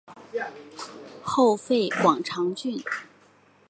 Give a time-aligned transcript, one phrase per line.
[1.21, 2.83] 后废广长郡。